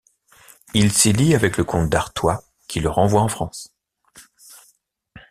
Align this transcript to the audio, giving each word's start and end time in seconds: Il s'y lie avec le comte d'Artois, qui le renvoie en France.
Il 0.73 0.91
s'y 0.91 1.13
lie 1.13 1.35
avec 1.35 1.57
le 1.57 1.63
comte 1.63 1.87
d'Artois, 1.91 2.41
qui 2.67 2.79
le 2.79 2.89
renvoie 2.89 3.21
en 3.21 3.27
France. 3.27 3.71